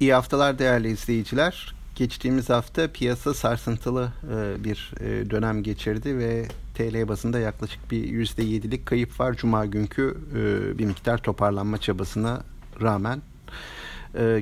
İyi 0.00 0.14
haftalar 0.14 0.58
değerli 0.58 0.88
izleyiciler. 0.90 1.74
Geçtiğimiz 1.94 2.50
hafta 2.50 2.92
piyasa 2.92 3.34
sarsıntılı 3.34 4.12
e, 4.32 4.64
bir 4.64 4.92
e, 5.00 5.30
dönem 5.30 5.62
geçirdi 5.62 6.18
ve 6.18 6.46
TL 6.74 7.08
bazında 7.08 7.38
yaklaşık 7.38 7.90
bir 7.90 8.26
%7'lik 8.26 8.86
kayıp 8.86 9.20
var. 9.20 9.34
Cuma 9.34 9.66
günkü 9.66 10.16
e, 10.34 10.78
bir 10.78 10.84
miktar 10.84 11.18
toparlanma 11.18 11.78
çabasına 11.78 12.42
rağmen. 12.82 13.22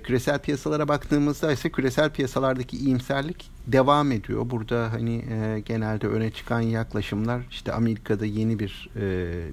Küresel 0.04 0.38
piyasalara 0.38 0.88
baktığımızda 0.88 1.52
ise 1.52 1.70
küresel 1.70 2.10
piyasalardaki 2.10 2.76
iyimserlik 2.76 3.50
devam 3.66 4.12
ediyor. 4.12 4.50
Burada 4.50 4.92
hani 4.92 5.24
genelde 5.64 6.06
öne 6.06 6.30
çıkan 6.30 6.60
yaklaşımlar 6.60 7.42
işte 7.50 7.72
Amerika'da 7.72 8.26
yeni 8.26 8.58
bir 8.58 8.90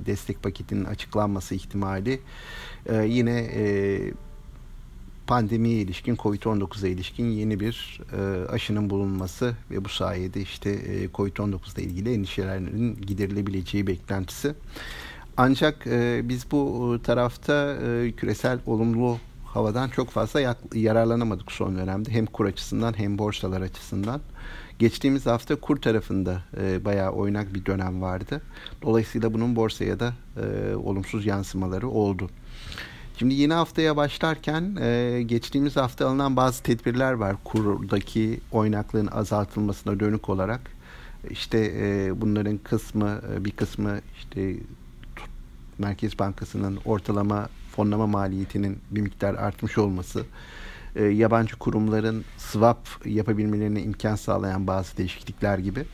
destek 0.06 0.44
paketinin 0.44 0.86
açıklanması 0.86 1.56
ihtimali 1.56 2.20
yine 3.06 3.50
pandemiye 5.28 5.82
ilişkin, 5.82 6.16
Covid-19'a 6.16 6.88
ilişkin 6.88 7.32
yeni 7.32 7.60
bir 7.60 8.02
e, 8.18 8.48
aşının 8.50 8.90
bulunması 8.90 9.56
ve 9.72 9.86
bu 9.86 9.90
sayede 9.90 10.42
işte 10.42 10.70
e, 10.70 11.06
Covid-19 11.06 11.80
ile 11.80 11.84
ilgili 11.84 12.14
endişelerin 12.14 12.96
giderilebileceği 12.96 13.88
beklentisi. 13.88 14.54
Ancak 15.38 15.88
e, 15.88 16.22
biz 16.24 16.52
bu 16.52 17.00
tarafta 17.04 17.74
e, 17.74 18.12
küresel 18.12 18.60
olumlu 18.66 19.18
havadan 19.46 19.90
çok 19.90 20.10
fazla 20.10 20.56
yararlanamadık 20.74 21.52
son 21.52 21.78
dönemde. 21.78 22.12
Hem 22.12 22.26
kur 22.26 22.46
açısından 22.46 22.98
hem 22.98 23.18
borsalar 23.18 23.62
açısından. 23.62 24.22
Geçtiğimiz 24.80 25.26
hafta 25.26 25.56
kur 25.56 25.78
tarafında 25.82 26.44
e, 26.62 26.86
bayağı 26.86 27.12
oynak 27.12 27.54
bir 27.54 27.66
dönem 27.66 28.02
vardı. 28.02 28.42
Dolayısıyla 28.82 29.34
bunun 29.34 29.56
borsaya 29.56 30.00
da 30.00 30.14
e, 30.38 30.76
olumsuz 30.76 31.26
yansımaları 31.26 31.88
oldu. 31.88 32.30
Şimdi 33.20 33.34
yeni 33.34 33.54
haftaya 33.54 33.98
başlarken 33.98 34.78
e, 34.82 35.22
geçtiğimiz 35.26 35.76
hafta 35.76 36.08
alınan 36.08 36.36
bazı 36.36 36.64
tedbirler 36.64 37.14
var 37.14 37.36
kurdaki 37.44 38.40
oynaklığın 38.52 39.08
azaltılmasına 39.08 40.00
dönük 40.00 40.30
olarak. 40.30 40.62
İşte 41.30 41.74
e, 41.78 42.22
bunların 42.22 42.58
kısmı 42.58 43.22
e, 43.34 43.46
bir 43.46 43.52
kısmı 43.52 44.00
işte 44.18 44.56
Merkez 45.78 46.20
Bankası'nın 46.20 46.80
ortalama 46.86 47.50
fonlama 47.76 48.08
maliyetinin 48.08 48.80
bir 48.92 49.02
miktar 49.02 49.36
artmış 49.36 49.78
olması, 49.78 50.26
e, 50.96 51.04
yabancı 51.04 51.56
kurumların 51.56 52.26
swap 52.38 52.88
yapabilmelerine 53.06 53.82
imkan 53.82 54.16
sağlayan 54.16 54.68
bazı 54.68 54.98
değişiklikler 54.98 55.58
gibi. 55.58 55.86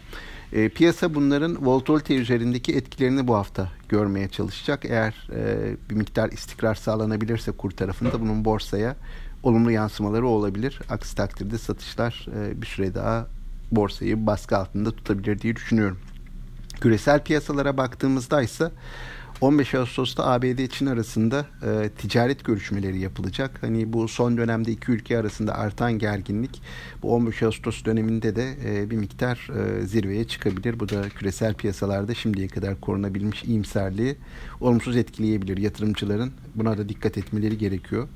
E, 0.54 0.70
piyasa 0.70 1.16
bunların 1.16 1.66
volatilite 1.66 2.16
üzerindeki 2.16 2.76
etkilerini 2.76 3.28
bu 3.28 3.36
hafta 3.36 3.70
görmeye 3.90 4.28
çalışacak. 4.28 4.86
Eğer 4.86 5.28
e, 5.36 5.76
bir 5.90 5.96
miktar 5.96 6.30
istikrar 6.30 6.76
sağlanabilirse 6.76 7.52
kur 7.52 7.72
tarafında 7.72 8.22
bunun 8.22 8.46
borsaya 8.46 8.96
olumlu 9.44 9.72
yansımaları 9.72 10.28
olabilir. 10.28 10.80
Aksi 10.90 11.16
takdirde 11.16 11.58
satışlar 11.58 12.28
e, 12.36 12.62
bir 12.62 12.68
süre 12.68 12.96
daha 12.96 13.28
borsayı 13.72 14.26
baskı 14.28 14.58
altında 14.58 14.92
tutabilir 14.92 15.40
diye 15.40 15.56
düşünüyorum. 15.56 16.00
Küresel 16.82 17.24
piyasalara 17.24 17.78
baktığımızda 17.78 18.42
ise 18.42 18.72
15 19.42 19.76
Ağustos'ta 19.76 20.26
ABD-Çin 20.26 20.86
arasında 20.86 21.46
e, 21.64 21.90
ticaret 21.90 22.46
görüşmeleri 22.46 23.00
yapılacak. 23.00 23.64
Hani 23.64 23.94
bu 23.94 24.08
son 24.08 24.38
dönemde 24.38 24.72
iki 24.72 24.92
ülke 24.92 25.18
arasında 25.18 25.56
artan 25.56 26.00
gerginlik 26.00 26.62
bu 27.02 27.16
15 27.16 27.44
Ağustos 27.44 27.86
döneminde 27.86 28.36
de 28.36 28.56
e, 28.66 28.90
bir 28.90 28.96
miktar 28.96 29.50
e, 29.56 29.86
zirveye 29.86 30.24
çıkabilir. 30.24 30.80
Bu 30.80 30.90
da 30.90 31.10
küresel 31.10 31.54
piyasalarda 31.54 32.14
şimdiye 32.14 32.48
kadar 32.48 32.82
korunabilmiş 32.82 33.44
iyimserliği 33.44 34.16
olumsuz 34.62 34.98
etkileyebilir. 34.98 35.58
Yatırımcıların 35.58 36.32
buna 36.56 36.78
da 36.78 36.90
dikkat 36.90 37.18
etmeleri 37.18 37.58
gerekiyor. 37.58 38.08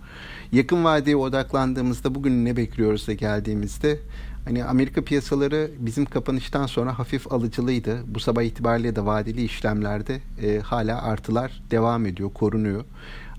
Yakın 0.51 0.83
vadeye 0.83 1.16
odaklandığımızda 1.16 2.16
bugün 2.16 2.45
ne 2.45 2.57
bekliyoruz 2.57 3.07
da 3.07 3.13
geldiğimizde 3.13 3.99
Hani 4.45 4.63
Amerika 4.63 5.03
piyasaları 5.03 5.72
bizim 5.80 6.05
kapanıştan 6.05 6.66
sonra 6.66 6.99
hafif 6.99 7.33
alıcılıydı. 7.33 8.03
Bu 8.08 8.19
sabah 8.19 8.44
itibariyle 8.44 8.95
de 8.95 9.06
vadeli 9.06 9.44
işlemlerde 9.44 10.22
e, 10.41 10.59
hala 10.59 11.01
artılar 11.01 11.62
devam 11.72 12.06
ediyor, 12.06 12.34
korunuyor. 12.34 12.84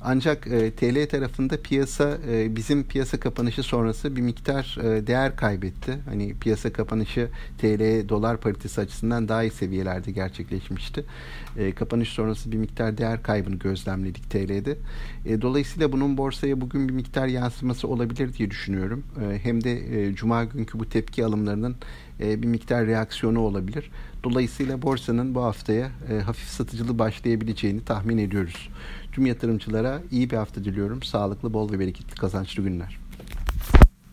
Ancak 0.07 0.47
e, 0.47 0.71
TL 0.71 1.09
tarafında 1.09 1.63
piyasa 1.63 2.19
e, 2.31 2.57
bizim 2.57 2.85
piyasa 2.85 3.21
kapanışı 3.21 3.63
sonrası 3.63 4.17
bir 4.17 4.21
miktar 4.21 4.79
e, 4.83 5.07
değer 5.07 5.37
kaybetti. 5.37 5.99
Hani 6.05 6.35
piyasa 6.39 6.73
kapanışı 6.73 7.29
TL 7.59 8.09
dolar 8.09 8.41
paritesi 8.41 8.81
açısından 8.81 9.29
daha 9.29 9.43
iyi 9.43 9.51
seviyelerde 9.51 10.11
gerçekleşmişti. 10.11 11.05
E, 11.57 11.73
kapanış 11.73 12.09
sonrası 12.09 12.53
bir 12.53 12.57
miktar 12.57 12.99
değer 12.99 13.23
kaybını 13.23 13.55
gözlemledik 13.55 14.31
TL'de. 14.31 14.79
E, 15.27 15.43
dolayısıyla 15.43 15.93
bunun 15.93 16.17
borsaya 16.17 16.61
bugün 16.61 16.89
bir 16.89 16.95
miktar 16.95 17.27
yansıması 17.27 17.89
olabilir 17.89 18.35
diye 18.35 18.51
düşünüyorum. 18.51 19.05
E, 19.23 19.39
hem 19.39 19.65
de 19.65 20.03
e, 20.03 20.15
cuma 20.15 20.45
günkü 20.45 20.79
bu 20.79 20.89
tepki 20.89 21.25
alımlarının 21.25 21.77
e, 22.21 22.43
bir 22.43 22.47
miktar 22.49 22.87
reaksiyonu 22.87 23.41
olabilir. 23.41 23.91
Dolayısıyla 24.25 24.83
borsanın 24.83 25.35
bu 25.35 25.43
haftaya 25.43 25.91
e, 26.11 26.21
hafif 26.21 26.49
satıcılı 26.49 26.99
başlayabileceğini 26.99 27.85
tahmin 27.85 28.19
ediyoruz. 28.19 28.69
Tüm 29.15 29.27
yatırımcılara 29.27 30.03
iyi 30.11 30.31
bir 30.31 30.37
hafta 30.37 30.65
diliyorum. 30.65 31.03
Sağlıklı, 31.03 31.53
bol 31.53 31.73
ve 31.73 31.79
bereketli 31.79 32.15
kazançlı 32.15 32.63
günler. 32.63 33.04